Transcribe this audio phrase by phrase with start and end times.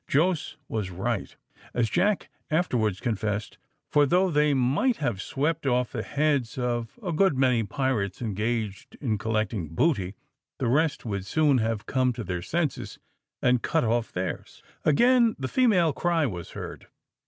[0.07, 1.35] Jos was right,
[1.75, 7.11] as Jack afterwards confessed, for though they might have swept off the heads of a
[7.13, 10.15] good many pirates engaged in collecting booty,
[10.57, 12.97] the rest would soon have come to their senses
[13.43, 14.63] and cut off theirs.
[14.83, 16.87] Again the female cry was heard.